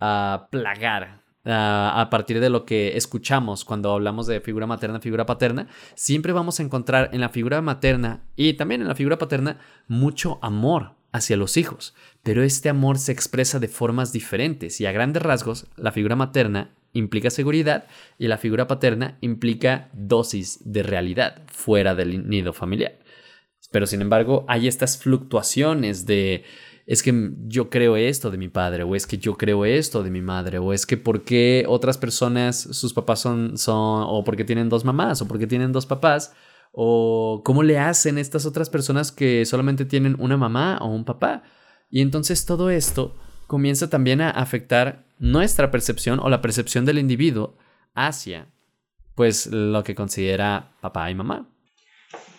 a 0.00 0.48
plagar 0.50 1.20
a 1.44 2.08
partir 2.10 2.40
de 2.40 2.50
lo 2.50 2.66
que 2.66 2.96
escuchamos 2.96 3.64
cuando 3.64 3.92
hablamos 3.92 4.26
de 4.26 4.40
figura 4.40 4.66
materna, 4.66 5.00
figura 5.00 5.26
paterna, 5.26 5.68
siempre 5.94 6.32
vamos 6.32 6.60
a 6.60 6.62
encontrar 6.62 7.10
en 7.12 7.20
la 7.20 7.30
figura 7.30 7.62
materna 7.62 8.24
y 8.36 8.54
también 8.54 8.82
en 8.82 8.88
la 8.88 8.94
figura 8.94 9.18
paterna 9.18 9.58
mucho 9.88 10.38
amor 10.42 10.96
hacia 11.12 11.36
los 11.36 11.56
hijos, 11.56 11.94
pero 12.22 12.42
este 12.42 12.68
amor 12.68 12.98
se 12.98 13.12
expresa 13.12 13.58
de 13.58 13.68
formas 13.68 14.12
diferentes 14.12 14.80
y 14.80 14.86
a 14.86 14.92
grandes 14.92 15.22
rasgos 15.22 15.66
la 15.76 15.92
figura 15.92 16.14
materna 16.14 16.74
implica 16.92 17.30
seguridad 17.30 17.86
y 18.18 18.28
la 18.28 18.38
figura 18.38 18.66
paterna 18.66 19.18
implica 19.20 19.90
dosis 19.92 20.60
de 20.64 20.82
realidad 20.82 21.42
fuera 21.46 21.94
del 21.94 22.28
nido 22.28 22.52
familiar. 22.52 22.98
Pero 23.70 23.86
sin 23.86 24.02
embargo 24.02 24.44
hay 24.48 24.66
estas 24.66 24.98
fluctuaciones 24.98 26.06
de 26.06 26.44
es 26.86 27.04
que 27.04 27.30
yo 27.46 27.70
creo 27.70 27.94
esto 27.96 28.32
de 28.32 28.36
mi 28.36 28.48
padre, 28.48 28.82
o 28.82 28.96
es 28.96 29.06
que 29.06 29.16
yo 29.16 29.36
creo 29.36 29.64
esto 29.64 30.02
de 30.02 30.10
mi 30.10 30.22
madre, 30.22 30.58
o 30.58 30.72
es 30.72 30.86
que 30.86 30.96
por 30.96 31.22
qué 31.22 31.64
otras 31.68 31.98
personas, 31.98 32.56
sus 32.58 32.92
papás 32.92 33.20
son, 33.20 33.56
son, 33.58 34.04
o 34.08 34.24
porque 34.24 34.44
tienen 34.44 34.68
dos 34.68 34.84
mamás, 34.84 35.22
o 35.22 35.28
porque 35.28 35.46
tienen 35.46 35.70
dos 35.70 35.86
papás, 35.86 36.34
o 36.72 37.42
cómo 37.44 37.62
le 37.62 37.78
hacen 37.78 38.18
estas 38.18 38.44
otras 38.44 38.70
personas 38.70 39.12
que 39.12 39.44
solamente 39.44 39.84
tienen 39.84 40.16
una 40.18 40.36
mamá 40.36 40.78
o 40.80 40.88
un 40.88 41.04
papá. 41.04 41.44
Y 41.90 42.00
entonces 42.00 42.44
todo 42.44 42.70
esto 42.70 43.14
comienza 43.50 43.90
también 43.90 44.20
a 44.20 44.30
afectar 44.30 45.02
nuestra 45.18 45.72
percepción 45.72 46.20
o 46.20 46.28
la 46.28 46.40
percepción 46.40 46.84
del 46.84 47.00
individuo 47.00 47.58
hacia, 47.94 48.46
pues, 49.16 49.46
lo 49.46 49.82
que 49.82 49.96
considera 49.96 50.76
papá 50.80 51.10
y 51.10 51.16
mamá. 51.16 51.52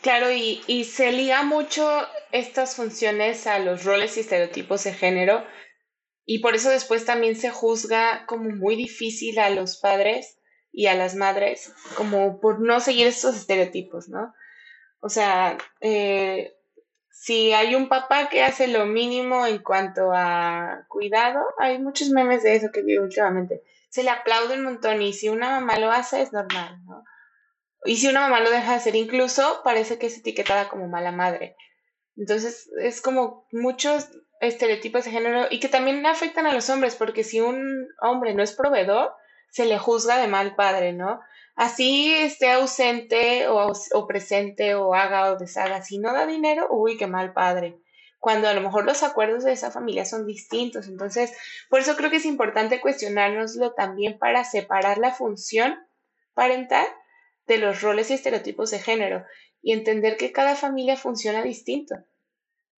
Claro, 0.02 0.32
y, 0.32 0.86
se 0.86 1.12
liga 1.12 1.44
mucho 1.44 1.86
estas 2.32 2.78
funciones 2.78 3.46
a 3.46 3.60
los 3.60 3.84
roles 3.84 4.16
y 4.16 4.22
estereotipos 4.22 4.86
de 4.86 4.94
género 4.94 5.44
y 6.26 6.40
por 6.40 6.56
eso 6.56 6.70
después 6.70 7.04
también 7.04 7.36
se 7.36 7.50
juzga 7.50 8.26
como 8.26 8.50
muy 8.50 8.78
difícil 8.78 9.38
a 9.40 9.50
los 9.50 9.80
padres 9.82 10.38
y 10.72 10.86
a 10.86 10.96
las 10.96 11.16
madres, 11.16 11.74
como 11.98 12.40
por 12.40 12.62
no 12.62 12.80
seguir 12.80 13.08
estos 13.08 13.36
estereotipos, 13.36 14.08
¿no? 14.08 14.34
O 15.02 15.10
sea, 15.10 15.58
eh, 15.82 16.54
si 17.12 17.54
hay 17.54 17.76
un 17.76 17.90
papá 17.90 18.30
que 18.30 18.42
hace 18.42 18.68
lo 18.68 18.86
mínimo 18.86 19.46
en 19.46 19.60
cuanto 19.60 20.12
a 20.14 20.86
cuidado, 20.88 21.44
hay 21.60 21.78
muchos 21.78 22.10
memes 22.10 22.44
de 22.44 22.56
eso 22.56 22.72
que 22.72 22.82
vi 22.82 22.98
últimamente. 22.98 23.62
Se 23.90 24.04
le 24.04 24.10
aplaude 24.10 24.56
un 24.56 24.64
montón 24.64 25.02
y 25.02 25.14
si 25.14 25.30
una 25.30 25.52
mamá 25.52 25.78
lo 25.78 25.92
hace 25.92 26.22
es 26.22 26.32
normal, 26.32 26.80
¿no? 26.86 27.04
Y 27.84 27.98
si 27.98 28.08
una 28.08 28.22
mamá 28.22 28.40
lo 28.40 28.50
deja 28.50 28.72
de 28.72 28.78
hacer 28.78 28.96
incluso, 28.96 29.62
parece 29.64 29.98
que 29.98 30.08
es 30.08 30.18
etiquetada 30.18 30.70
como 30.70 30.88
mala 30.88 31.12
madre. 31.12 31.56
Entonces, 32.16 32.70
es 32.80 33.02
como 33.02 33.48
muchos 33.52 34.10
estereotipos 34.40 35.06
de 35.06 35.12
género 35.12 35.48
y 35.50 35.60
que 35.60 35.68
también 35.68 36.06
afectan 36.06 36.48
a 36.48 36.54
los 36.54 36.70
hombres, 36.70 36.96
porque 36.96 37.24
si 37.24 37.42
un 37.42 37.88
hombre 38.02 38.34
no 38.34 38.44
es 38.44 38.54
proveedor, 38.54 39.14
se 39.52 39.66
le 39.66 39.78
juzga 39.78 40.18
de 40.18 40.28
mal 40.28 40.56
padre, 40.56 40.94
¿no? 40.94 41.22
Así 41.56 42.12
esté 42.14 42.52
ausente 42.52 43.48
o, 43.48 43.72
o 43.94 44.08
presente 44.08 44.74
o 44.74 44.96
haga 44.96 45.32
o 45.32 45.38
deshaga, 45.38 45.84
si 45.84 46.00
no 46.00 46.12
da 46.14 46.26
dinero, 46.26 46.68
uy, 46.72 46.98
qué 46.98 47.06
mal 47.06 47.34
padre 47.34 47.80
cuando 48.22 48.48
a 48.48 48.54
lo 48.54 48.62
mejor 48.62 48.86
los 48.86 49.02
acuerdos 49.02 49.44
de 49.44 49.52
esa 49.52 49.72
familia 49.72 50.06
son 50.06 50.28
distintos. 50.28 50.88
Entonces, 50.88 51.34
por 51.72 51.80
eso 51.80 51.96
creo 51.96 52.12
que 52.12 52.18
es 52.18 52.26
importante 52.26 52.80
cuestionárnoslo 52.80 53.74
también 53.74 54.20
para 54.20 54.44
separar 54.44 55.00
la 55.00 55.12
función 55.12 55.76
parental 56.36 56.86
de 57.48 57.58
los 57.58 57.82
roles 57.82 58.12
y 58.12 58.14
estereotipos 58.14 58.70
de 58.70 58.78
género 58.80 59.26
y 59.64 59.74
entender 59.74 60.18
que 60.18 60.32
cada 60.32 60.56
familia 60.56 60.98
funciona 60.98 61.42
distinto, 61.42 61.96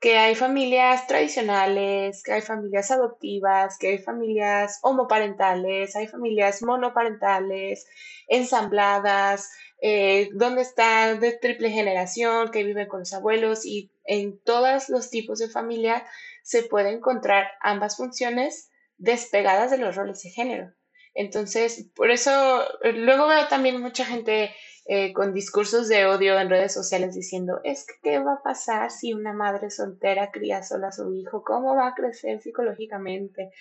que 0.03 0.17
hay 0.17 0.35
familias 0.35 1.07
tradicionales, 1.07 2.23
que 2.23 2.33
hay 2.33 2.41
familias 2.41 2.91
adoptivas, 2.91 3.77
que 3.77 3.87
hay 3.87 3.97
familias 3.99 4.79
homoparentales, 4.81 5.95
hay 5.95 6.07
familias 6.07 6.61
monoparentales, 6.61 7.87
ensambladas, 8.27 9.49
eh, 9.81 10.27
donde 10.33 10.61
está 10.61 11.15
de 11.15 11.31
triple 11.31 11.69
generación, 11.69 12.51
que 12.51 12.65
viven 12.65 12.89
con 12.89 12.99
los 12.99 13.13
abuelos 13.13 13.65
y 13.65 13.93
en 14.03 14.37
todos 14.43 14.89
los 14.89 15.09
tipos 15.09 15.39
de 15.39 15.47
familia 15.47 16.05
se 16.43 16.63
puede 16.63 16.89
encontrar 16.89 17.47
ambas 17.61 17.95
funciones 17.95 18.71
despegadas 18.97 19.71
de 19.71 19.77
los 19.77 19.95
roles 19.95 20.21
de 20.21 20.31
género. 20.31 20.73
Entonces, 21.13 21.87
por 21.95 22.11
eso 22.11 22.65
luego 22.93 23.29
veo 23.29 23.47
también 23.47 23.79
mucha 23.79 24.03
gente 24.03 24.53
eh, 24.85 25.13
con 25.13 25.33
discursos 25.33 25.87
de 25.87 26.05
odio 26.05 26.37
en 26.37 26.49
redes 26.49 26.73
sociales 26.73 27.15
diciendo, 27.15 27.61
es 27.63 27.85
que 27.85 27.93
qué 28.03 28.19
va 28.19 28.33
a 28.33 28.43
pasar 28.43 28.91
si 28.91 29.13
una 29.13 29.31
madre 29.31 29.69
soltera 29.69 30.31
cría 30.31 30.61
sola 30.61 30.89
a 30.89 30.91
su 30.91 31.13
hijo, 31.13 31.43
cómo 31.43 31.75
va 31.75 31.87
a 31.87 31.95
crecer 31.95 32.41
psicológicamente. 32.41 33.51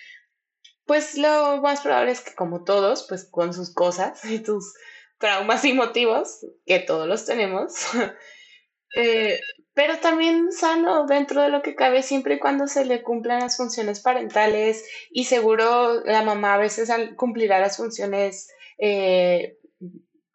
Pues 0.85 1.17
lo 1.17 1.61
más 1.61 1.81
probable 1.81 2.11
es 2.11 2.21
que 2.21 2.35
como 2.35 2.65
todos, 2.65 3.05
pues 3.07 3.23
con 3.23 3.53
sus 3.53 3.73
cosas 3.73 4.23
y 4.25 4.39
tus 4.39 4.73
traumas 5.17 5.63
y 5.63 5.71
motivos, 5.71 6.45
que 6.65 6.79
todos 6.79 7.07
los 7.07 7.25
tenemos, 7.25 7.73
eh, 8.97 9.39
pero 9.73 9.97
también 9.99 10.51
sano 10.51 11.05
dentro 11.05 11.41
de 11.41 11.49
lo 11.49 11.61
que 11.61 11.75
cabe 11.75 12.03
siempre 12.03 12.35
y 12.35 12.39
cuando 12.39 12.67
se 12.67 12.83
le 12.83 13.01
cumplan 13.01 13.39
las 13.39 13.55
funciones 13.55 14.01
parentales 14.01 14.85
y 15.09 15.23
seguro 15.23 16.03
la 16.03 16.21
mamá 16.21 16.55
a 16.55 16.59
veces 16.59 16.91
cumplirá 17.15 17.59
las 17.59 17.77
funciones 17.77 18.49
eh, 18.77 19.57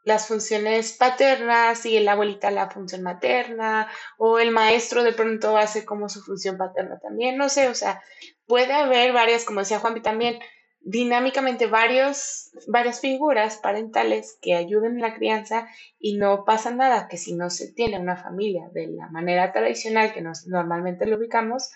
las 0.08 0.26
funciones 0.26 0.94
paternas 0.94 1.84
y 1.84 2.00
la 2.00 2.12
abuelita 2.12 2.50
la 2.50 2.70
función 2.70 3.02
materna 3.02 3.88
o 4.16 4.38
el 4.38 4.50
maestro 4.52 5.02
de 5.02 5.12
pronto 5.12 5.58
hace 5.58 5.84
como 5.84 6.08
su 6.08 6.22
función 6.22 6.56
paterna 6.56 6.98
también, 6.98 7.36
no 7.36 7.50
sé, 7.50 7.68
o 7.68 7.74
sea, 7.74 8.02
puede 8.46 8.72
haber 8.72 9.12
varias, 9.12 9.44
como 9.44 9.60
decía 9.60 9.80
Juanpi 9.80 10.00
también, 10.00 10.38
dinámicamente 10.80 11.66
varios, 11.66 12.50
varias 12.68 13.00
figuras 13.00 13.58
parentales 13.58 14.38
que 14.40 14.54
ayuden 14.54 14.94
en 14.94 15.02
la 15.02 15.14
crianza 15.14 15.68
y 15.98 16.16
no 16.16 16.46
pasa 16.46 16.70
nada 16.70 17.06
que 17.08 17.18
si 17.18 17.34
no 17.34 17.50
se 17.50 17.70
tiene 17.70 18.00
una 18.00 18.16
familia 18.16 18.70
de 18.72 18.86
la 18.86 19.08
manera 19.10 19.52
tradicional 19.52 20.14
que 20.14 20.24
normalmente 20.46 21.04
lo 21.04 21.18
ubicamos, 21.18 21.70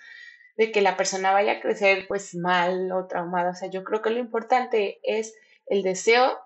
de 0.57 0.73
que 0.73 0.81
la 0.81 0.97
persona 0.97 1.33
vaya 1.33 1.53
a 1.53 1.61
crecer 1.61 2.07
pues 2.09 2.35
mal 2.35 2.91
o 2.93 3.07
traumada. 3.07 3.51
O 3.51 3.55
sea, 3.55 3.69
yo 3.69 3.85
creo 3.85 4.01
que 4.01 4.09
lo 4.09 4.21
importante 4.21 5.01
es 5.03 5.35
el 5.67 5.83
deseo 5.83 6.39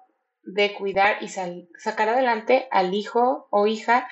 de 0.47 0.73
cuidar 0.75 1.19
y 1.23 1.29
sacar 1.29 2.09
adelante 2.09 2.69
al 2.71 2.95
hijo 2.95 3.49
o 3.51 3.67
hija 3.67 4.09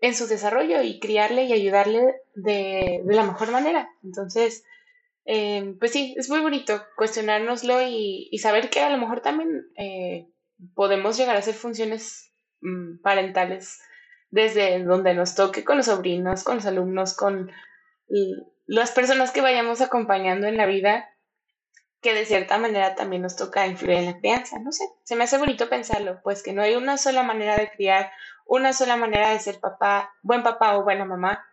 en 0.00 0.14
su 0.14 0.26
desarrollo 0.26 0.82
y 0.82 0.98
criarle 0.98 1.44
y 1.44 1.52
ayudarle 1.52 2.14
de, 2.34 3.02
la 3.04 3.24
mejor 3.24 3.50
manera. 3.50 3.90
Entonces, 4.02 4.64
eh, 5.24 5.74
pues 5.78 5.92
sí, 5.92 6.14
es 6.16 6.28
muy 6.30 6.40
bonito 6.40 6.82
cuestionárnoslo 6.96 7.82
y, 7.82 8.30
saber 8.38 8.70
que 8.70 8.80
a 8.80 8.90
lo 8.90 8.98
mejor 8.98 9.20
también 9.20 9.66
eh, 9.76 10.28
podemos 10.74 11.16
llegar 11.16 11.36
a 11.36 11.40
hacer 11.40 11.54
funciones 11.54 12.32
mm, 12.60 13.00
parentales 13.02 13.80
desde 14.30 14.82
donde 14.82 15.14
nos 15.14 15.34
toque 15.34 15.64
con 15.64 15.76
los 15.76 15.86
sobrinos, 15.86 16.44
con 16.44 16.56
los 16.56 16.66
alumnos, 16.66 17.14
con 17.14 17.50
las 18.66 18.90
personas 18.90 19.32
que 19.32 19.40
vayamos 19.40 19.80
acompañando 19.80 20.46
en 20.46 20.56
la 20.56 20.66
vida 20.66 21.08
que 22.00 22.14
de 22.14 22.24
cierta 22.24 22.58
manera 22.58 22.94
también 22.94 23.22
nos 23.22 23.36
toca 23.36 23.66
influir 23.66 23.98
en 23.98 24.06
la 24.06 24.18
crianza. 24.18 24.58
No 24.58 24.72
sé, 24.72 24.84
se 25.04 25.16
me 25.16 25.24
hace 25.24 25.38
bonito 25.38 25.68
pensarlo, 25.68 26.20
pues 26.22 26.42
que 26.42 26.52
no 26.52 26.62
hay 26.62 26.76
una 26.76 26.96
sola 26.96 27.22
manera 27.22 27.56
de 27.56 27.70
criar, 27.70 28.10
una 28.46 28.72
sola 28.72 28.96
manera 28.96 29.30
de 29.30 29.40
ser 29.40 29.58
papá, 29.60 30.12
buen 30.22 30.42
papá 30.42 30.76
o 30.76 30.84
buena 30.84 31.04
mamá, 31.04 31.44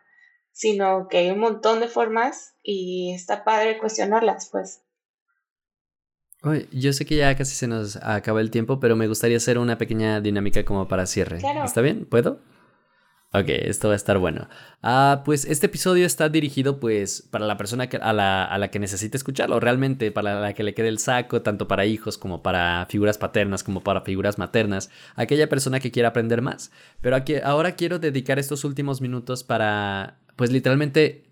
sino 0.52 1.08
que 1.08 1.18
hay 1.18 1.30
un 1.30 1.40
montón 1.40 1.80
de 1.80 1.88
formas 1.88 2.54
y 2.62 3.12
está 3.14 3.44
padre 3.44 3.78
cuestionarlas, 3.78 4.48
pues. 4.50 4.82
yo 6.70 6.92
sé 6.92 7.04
que 7.04 7.16
ya 7.16 7.36
casi 7.36 7.54
se 7.54 7.66
nos 7.66 7.96
acaba 7.96 8.40
el 8.40 8.50
tiempo, 8.50 8.80
pero 8.80 8.96
me 8.96 9.08
gustaría 9.08 9.36
hacer 9.36 9.58
una 9.58 9.78
pequeña 9.78 10.20
dinámica 10.20 10.64
como 10.64 10.88
para 10.88 11.06
cierre. 11.06 11.40
¿Está 11.64 11.80
bien? 11.80 12.06
¿Puedo? 12.06 12.40
Ok, 13.38 13.48
esto 13.48 13.88
va 13.88 13.92
a 13.92 13.96
estar 13.96 14.16
bueno. 14.16 14.48
Ah, 14.82 15.20
pues 15.26 15.44
este 15.44 15.66
episodio 15.66 16.06
está 16.06 16.30
dirigido 16.30 16.80
pues 16.80 17.20
para 17.20 17.44
la 17.44 17.58
persona 17.58 17.86
que, 17.86 17.98
a, 17.98 18.14
la, 18.14 18.44
a, 18.44 18.56
la, 18.56 18.70
que 18.70 18.78
necesite 18.78 19.18
escucharlo, 19.18 19.60
realmente 19.60 20.10
para 20.10 20.40
la 20.40 20.54
que 20.54 20.62
le 20.62 20.72
quede 20.72 20.88
el 20.88 20.98
saco, 20.98 21.42
tanto 21.42 21.68
para 21.68 21.84
hijos 21.84 22.16
como 22.16 22.42
para 22.42 22.86
figuras 22.88 23.18
paternas, 23.18 23.62
como 23.62 23.82
para 23.82 24.00
figuras 24.00 24.38
maternas, 24.38 24.88
aquella 25.16 25.50
persona 25.50 25.80
que 25.80 25.90
quiera 25.90 26.10
aprender 26.10 26.40
más. 26.40 26.70
Pero 27.02 27.14
aquí, 27.14 27.34
ahora 27.44 27.72
quiero 27.72 27.98
dedicar 27.98 28.38
estos 28.38 28.64
últimos 28.64 29.02
minutos 29.02 29.44
para 29.44 30.16
pues 30.36 30.50
literalmente 30.50 31.25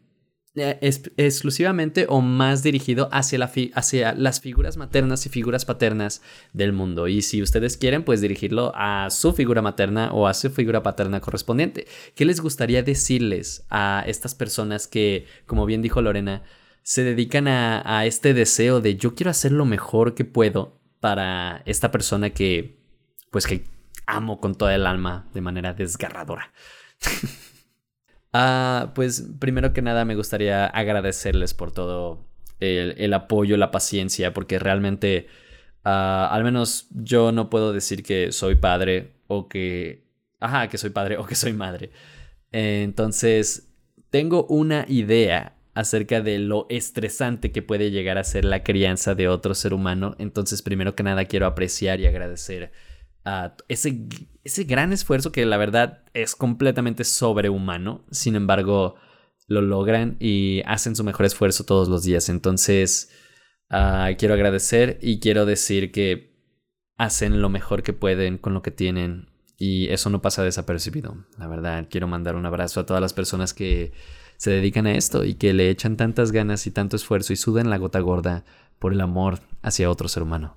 eh, 0.57 0.79
exclusivamente 1.17 2.07
o 2.09 2.21
más 2.21 2.63
dirigido 2.63 3.09
hacia, 3.11 3.39
la 3.39 3.51
hacia 3.75 4.15
las 4.15 4.41
figuras 4.41 4.77
maternas 4.77 5.27
y 5.27 5.29
figuras 5.29 5.65
paternas 5.65 6.23
del 6.53 6.73
mundo. 6.73 7.09
Y 7.09 7.23
si 7.23 7.43
ustedes 7.43 7.77
quieren, 7.77 8.05
pues 8.05 8.21
dirigirlo 8.21 8.71
a 8.77 9.11
su 9.11 9.33
figura 9.33 9.63
materna 9.63 10.13
o 10.13 10.29
a 10.29 10.35
su 10.35 10.51
figura 10.51 10.85
paterna 10.85 11.21
correspondiente. 11.21 11.89
¿Qué 12.15 12.25
les 12.25 12.41
gustaría 12.41 12.85
decirles 12.85 13.67
a 13.69 14.05
estas 14.07 14.37
personas 14.37 14.87
que, 14.87 15.27
como 15.47 15.67
bien 15.67 15.83
dijo 15.83 16.01
Lorena, 16.03 16.45
se 16.83 17.03
dedican 17.03 17.49
a, 17.49 17.83
a 17.99 18.07
este 18.07 18.33
deseo 18.33 18.81
de 18.81 18.97
yo 18.97 19.17
quiero 19.17 19.31
hacer 19.31 19.51
lo 19.51 19.65
mejor 19.65 20.15
que 20.15 20.25
puedo 20.25 20.81
para 21.01 21.63
esta 21.67 21.91
persona 21.91 22.31
que, 22.31 22.79
pues 23.33 23.49
que 23.49 23.65
amo 24.07 24.41
con 24.41 24.55
toda 24.55 24.75
el 24.75 24.87
alma 24.87 25.29
de 25.35 25.41
manera 25.41 25.75
desgarradora? 25.75 26.53
Ah, 28.37 28.91
pues 28.97 29.29
primero 29.39 29.73
que 29.73 29.81
nada 29.81 30.05
me 30.05 30.17
gustaría 30.17 30.67
agradecerles 30.67 31.55
por 31.55 31.71
todo 31.71 32.27
el, 32.59 33.15
apoyo, 33.15 33.57
la 33.57 33.71
paciencia, 33.71 34.35
porque 34.35 34.59
realmente, 34.59 35.29
ah, 35.85 36.29
al 36.33 36.43
menos 36.43 36.89
yo 36.91 37.31
no 37.31 37.49
puedo 37.49 37.73
decir 37.73 38.03
que 38.03 38.33
soy 38.33 38.57
padre 38.57 39.13
o 39.29 39.49
que, 39.49 40.03
ajá, 40.41 40.69
que 40.69 40.79
soy 40.79 40.91
padre 40.91 41.17
o 41.19 41.27
que 41.27 41.37
soy 41.37 41.53
madre. 41.53 41.93
entonces, 42.51 43.69
tengo 44.11 44.47
una 44.47 44.85
idea 44.89 45.57
acerca 45.75 46.21
de 46.21 46.39
lo 46.41 46.67
estresante 46.71 47.53
que 47.53 47.63
puede 47.63 47.93
llegar 47.93 48.19
a 48.19 48.25
ser 48.25 48.45
la 48.45 48.65
crianza 48.65 49.15
de 49.15 49.29
otro 49.29 49.55
ser 49.55 49.75
humano. 49.75 50.17
Entonces, 50.19 50.63
primero 50.63 50.97
que 50.97 51.03
nada, 51.05 51.25
quiero 51.27 51.47
apreciar 51.47 52.01
y 52.01 52.07
agradecer 52.07 52.73
ese, 53.69 54.07
ese 54.45 54.65
gran 54.65 54.93
esfuerzo 54.93 55.33
que 55.33 55.47
la 55.47 55.57
verdad 55.57 56.03
es 56.13 56.37
completamente 56.37 57.05
sobrehumano. 57.05 58.05
Sin 58.11 58.37
embargo, 58.37 58.97
lo 59.47 59.61
logran 59.63 60.17
y 60.21 60.63
hacen 60.67 60.97
su 60.97 61.05
mejor 61.05 61.27
esfuerzo 61.27 61.65
todos 61.65 61.89
los 61.89 62.03
días. 62.03 62.29
Entonces, 62.29 63.11
quiero 64.19 64.35
agradecer 64.35 64.99
y 65.03 65.21
quiero 65.21 65.47
decir 65.47 65.93
que 65.93 66.35
hacen 66.97 67.43
lo 67.43 67.49
mejor 67.49 67.83
que 67.83 67.93
pueden 67.93 68.39
con 68.39 68.55
lo 68.55 68.63
que 68.63 68.71
tienen 68.71 69.29
y 69.57 69.89
eso 69.89 70.11
no 70.11 70.23
pasa 70.23 70.43
desapercibido. 70.43 71.17
La 71.39 71.47
verdad, 71.47 71.87
quiero 71.91 72.07
mandar 72.09 72.37
un 72.37 72.47
abrazo 72.47 72.81
a 72.81 72.87
todas 72.87 73.01
las 73.01 73.13
personas 73.13 73.55
que 73.55 73.93
se 74.37 74.51
dedican 74.51 74.87
a 74.87 74.93
esto 74.93 75.25
y 75.25 75.35
que 75.35 75.53
le 75.53 75.71
echan 75.71 75.97
tantas 75.97 76.33
ganas 76.33 76.67
y 76.67 76.71
tanto 76.71 76.97
esfuerzo 76.97 77.33
y 77.33 77.37
sudan 77.37 77.71
la 77.71 77.79
gota 77.79 78.01
gorda 78.01 78.45
por 78.79 78.93
el 78.93 79.01
amor 79.01 79.41
hacia 79.63 79.91
otro 79.91 80.09
ser 80.09 80.23
humano. 80.23 80.57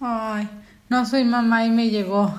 Ay, 0.00 0.48
no 0.88 1.06
soy 1.06 1.24
mamá 1.24 1.64
y 1.64 1.70
me 1.70 1.90
llegó. 1.90 2.34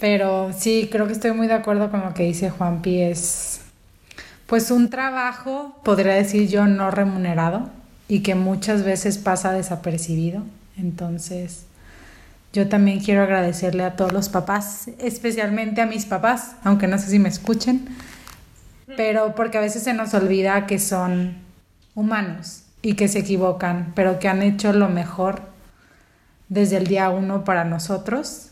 Pero 0.00 0.50
sí, 0.56 0.88
creo 0.90 1.06
que 1.06 1.12
estoy 1.12 1.32
muy 1.32 1.46
de 1.46 1.54
acuerdo 1.54 1.90
con 1.90 2.00
lo 2.00 2.12
que 2.12 2.24
dice 2.24 2.50
Juan 2.50 2.82
Es 2.84 3.60
pues 4.46 4.70
un 4.70 4.90
trabajo, 4.90 5.76
podría 5.82 6.14
decir 6.14 6.48
yo, 6.48 6.66
no 6.66 6.90
remunerado 6.90 7.70
y 8.08 8.20
que 8.20 8.34
muchas 8.34 8.84
veces 8.84 9.18
pasa 9.18 9.52
desapercibido. 9.52 10.42
Entonces, 10.76 11.64
yo 12.52 12.68
también 12.68 13.00
quiero 13.00 13.22
agradecerle 13.22 13.82
a 13.82 13.96
todos 13.96 14.12
los 14.12 14.28
papás, 14.28 14.88
especialmente 14.98 15.80
a 15.80 15.86
mis 15.86 16.06
papás, 16.06 16.52
aunque 16.62 16.86
no 16.86 16.98
sé 16.98 17.10
si 17.10 17.18
me 17.18 17.28
escuchen, 17.28 17.88
pero 18.96 19.34
porque 19.34 19.58
a 19.58 19.62
veces 19.62 19.82
se 19.82 19.94
nos 19.94 20.14
olvida 20.14 20.66
que 20.66 20.78
son 20.78 21.34
humanos 21.94 22.62
y 22.82 22.94
que 22.94 23.08
se 23.08 23.20
equivocan, 23.20 23.92
pero 23.96 24.18
que 24.20 24.28
han 24.28 24.42
hecho 24.42 24.72
lo 24.72 24.88
mejor 24.88 25.42
desde 26.48 26.76
el 26.76 26.86
día 26.86 27.10
uno 27.10 27.44
para 27.44 27.64
nosotros, 27.64 28.50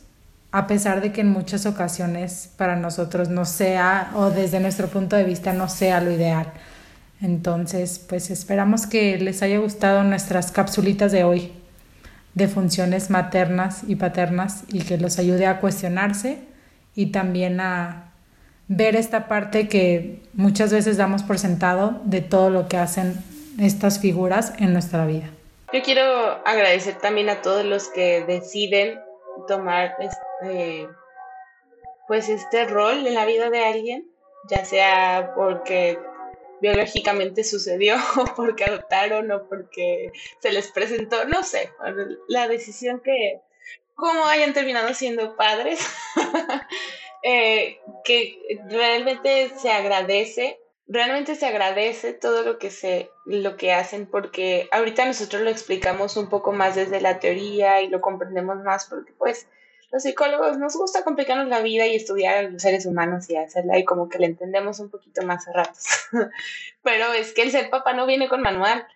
a 0.53 0.67
pesar 0.67 1.01
de 1.01 1.13
que 1.13 1.21
en 1.23 1.31
muchas 1.31 1.67
ocasiones 1.67 2.51
para 2.57 2.77
nosotros 2.77 3.29
no 3.29 3.45
sea, 3.45 4.13
o 4.15 4.31
desde 4.31 4.61
nuestro 4.61 4.89
punto 4.89 5.17
de 5.17 5.25
vista 5.25 5.53
no 5.53 5.69
sea 5.69 6.01
lo 6.01 6.11
ideal. 6.11 6.53
Entonces, 7.21 7.99
pues 7.99 8.31
esperamos 8.31 8.87
que 8.87 9.19
les 9.19 9.43
haya 9.43 9.59
gustado 9.59 10.05
nuestras 10.05 10.53
capsulitas 10.53 11.13
de 11.13 11.25
hoy 11.25 11.53
de 12.35 12.49
funciones 12.49 13.11
maternas 13.11 13.83
y 13.87 13.97
paternas 13.97 14.65
y 14.69 14.81
que 14.81 14.99
los 14.99 15.19
ayude 15.19 15.47
a 15.47 15.61
cuestionarse 15.61 16.39
y 16.95 17.07
también 17.07 17.61
a 17.61 18.13
ver 18.69 18.97
esta 18.97 19.29
parte 19.29 19.69
que 19.69 20.23
muchas 20.33 20.73
veces 20.73 20.97
damos 20.97 21.23
por 21.23 21.39
sentado 21.39 22.01
de 22.05 22.21
todo 22.21 22.51
lo 22.51 22.69
que 22.69 22.77
hacen 22.77 23.15
estas 23.59 24.01
figuras 24.01 24.53
en 24.59 24.73
nuestra 24.73 25.07
vida. 25.07 25.29
Yo 25.75 25.83
quiero 25.83 26.41
agradecer 26.47 26.99
también 26.99 27.29
a 27.29 27.43
todos 27.43 27.65
los 27.65 27.89
que 27.89 28.23
deciden 28.23 29.03
tomar 29.49 29.97
este, 29.99 30.89
pues 32.07 32.29
este 32.29 32.65
rol 32.67 33.05
en 33.05 33.15
la 33.15 33.27
vida 33.27 33.51
de 33.51 33.65
alguien, 33.65 34.09
ya 34.49 34.65
sea 34.65 35.33
porque 35.35 35.99
biológicamente 36.61 37.43
sucedió, 37.43 37.97
o 38.17 38.25
porque 38.37 38.67
adoptaron, 38.67 39.33
o 39.33 39.49
porque 39.49 40.13
se 40.39 40.53
les 40.53 40.71
presentó, 40.71 41.25
no 41.25 41.43
sé, 41.43 41.73
la 42.29 42.47
decisión 42.47 43.01
que, 43.01 43.41
como 43.97 44.27
hayan 44.27 44.53
terminado 44.53 44.95
siendo 44.95 45.35
padres, 45.35 45.81
eh, 47.25 47.81
que 48.05 48.39
realmente 48.69 49.51
se 49.59 49.73
agradece 49.73 50.61
realmente 50.87 51.35
se 51.35 51.47
agradece 51.47 52.13
todo 52.13 52.43
lo 52.43 52.59
que 52.59 52.71
se 52.71 53.11
lo 53.25 53.57
que 53.57 53.73
hacen 53.73 54.07
porque 54.07 54.69
ahorita 54.71 55.07
nosotros 55.07 55.43
lo 55.43 55.51
explicamos 55.51 56.17
un 56.17 56.29
poco 56.29 56.53
más 56.53 56.75
desde 56.75 57.01
la 57.01 57.19
teoría 57.19 57.81
y 57.83 57.89
lo 57.89 58.01
comprendemos 58.01 58.63
más 58.63 58.87
porque 58.87 59.13
pues 59.13 59.47
los 59.91 60.03
psicólogos 60.03 60.59
nos 60.59 60.77
gusta 60.77 61.05
complicarnos 61.05 61.49
la 61.49 61.61
vida 61.61 61.87
y 61.87 61.95
estudiar 61.95 62.37
a 62.37 62.43
los 62.43 62.61
seres 62.61 62.85
humanos 62.85 63.31
y 63.31 63.37
hacerla 63.37 63.79
y 63.79 63.85
como 63.85 64.09
que 64.09 64.19
le 64.19 64.27
entendemos 64.27 64.81
un 64.81 64.91
poquito 64.91 65.23
más 65.23 65.47
a 65.47 65.53
ratos. 65.53 65.85
Pero 66.83 67.13
es 67.13 67.33
que 67.33 67.43
el 67.43 67.53
ser 67.53 67.71
papá 67.71 67.93
no 67.93 68.05
viene 68.05 68.29
con 68.29 68.43
manual 68.43 68.87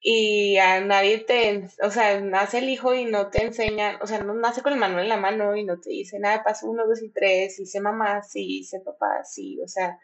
y 0.00 0.56
a 0.58 0.80
nadie 0.80 1.18
te, 1.18 1.68
o 1.82 1.90
sea, 1.90 2.20
nace 2.20 2.58
el 2.58 2.68
hijo 2.68 2.94
y 2.94 3.06
no 3.06 3.28
te 3.28 3.44
enseña, 3.44 3.98
o 4.00 4.06
sea, 4.06 4.20
no 4.22 4.32
nace 4.34 4.62
con 4.62 4.72
el 4.72 4.78
manual 4.78 5.02
en 5.02 5.08
la 5.08 5.16
mano 5.16 5.56
y 5.56 5.64
no 5.64 5.80
te 5.80 5.90
dice 5.90 6.18
nada, 6.18 6.42
paso 6.42 6.70
uno, 6.70 6.86
dos 6.86 7.02
y 7.02 7.10
tres, 7.10 7.58
y 7.58 7.66
sé 7.66 7.80
mamá, 7.80 8.22
sí, 8.22 8.64
sé 8.64 8.80
papá, 8.80 9.24
sí, 9.24 9.60
o 9.62 9.68
sea, 9.68 9.98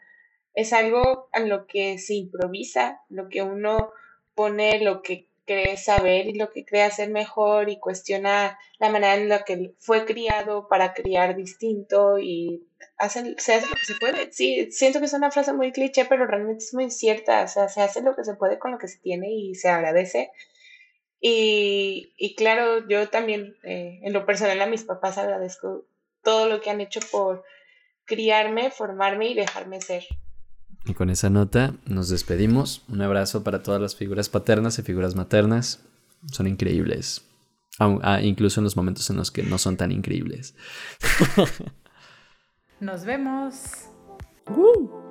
es 0.57 0.73
algo 0.73 1.29
a 1.33 1.39
lo 1.41 1.67
que 1.67 1.99
se 1.99 2.15
improvisa, 2.15 3.03
lo 3.09 3.29
que 3.29 3.43
uno 3.43 3.91
pone, 4.33 4.83
lo 4.83 5.03
que 5.03 5.27
cree 5.45 5.77
saber 5.77 6.25
y 6.25 6.33
lo 6.33 6.51
que 6.51 6.65
cree 6.65 6.81
hacer 6.81 7.11
mejor 7.11 7.69
y 7.69 7.77
cuestiona 7.77 8.57
la 8.79 8.89
manera 8.89 9.17
en 9.17 9.29
la 9.29 9.43
que 9.43 9.75
fue 9.77 10.03
criado 10.05 10.67
para 10.67 10.95
criar 10.95 11.35
distinto 11.35 12.17
y 12.17 12.67
hace, 12.97 13.35
se 13.37 13.53
hace 13.53 13.67
lo 13.67 13.75
que 13.75 13.85
se 13.85 13.95
puede. 13.99 14.33
Sí, 14.33 14.71
siento 14.71 14.97
que 14.97 15.05
es 15.05 15.13
una 15.13 15.29
frase 15.29 15.53
muy 15.53 15.71
cliché, 15.71 16.05
pero 16.05 16.25
realmente 16.25 16.63
es 16.63 16.73
muy 16.73 16.89
cierta. 16.89 17.43
O 17.43 17.47
sea, 17.47 17.69
se 17.69 17.81
hace 17.81 18.01
lo 18.01 18.15
que 18.15 18.23
se 18.23 18.33
puede 18.33 18.57
con 18.57 18.71
lo 18.71 18.79
que 18.79 18.87
se 18.87 18.97
tiene 18.97 19.31
y 19.31 19.53
se 19.53 19.69
agradece. 19.69 20.31
Y, 21.21 22.15
y 22.17 22.33
claro, 22.33 22.87
yo 22.87 23.09
también 23.09 23.57
eh, 23.61 23.99
en 24.01 24.11
lo 24.11 24.25
personal 24.25 24.59
a 24.59 24.65
mis 24.65 24.85
papás 24.85 25.19
agradezco 25.19 25.85
todo 26.23 26.49
lo 26.49 26.61
que 26.61 26.71
han 26.71 26.81
hecho 26.81 26.99
por 27.11 27.43
criarme, 28.05 28.71
formarme 28.71 29.27
y 29.27 29.35
dejarme 29.35 29.81
ser. 29.81 30.07
Y 30.87 30.93
con 30.93 31.09
esa 31.09 31.29
nota 31.29 31.73
nos 31.85 32.07
despedimos. 32.09 32.83
Un 32.87 33.01
abrazo 33.01 33.43
para 33.43 33.61
todas 33.61 33.81
las 33.81 33.95
figuras 33.95 34.29
paternas 34.29 34.79
y 34.79 34.83
figuras 34.83 35.15
maternas. 35.15 35.81
Son 36.31 36.47
increíbles. 36.47 37.23
Ah, 37.79 38.21
incluso 38.23 38.59
en 38.59 38.63
los 38.63 38.75
momentos 38.75 39.09
en 39.09 39.17
los 39.17 39.29
que 39.29 39.43
no 39.43 39.57
son 39.57 39.77
tan 39.77 39.91
increíbles. 39.91 40.55
Nos 42.79 43.05
vemos. 43.05 43.55
Uh. 44.49 45.06